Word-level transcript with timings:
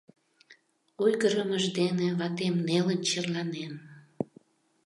Ойгырымыж 1.03 1.65
дене 1.77 2.07
ватем 2.19 2.55
нелын 2.67 2.99
черланен. 3.09 3.73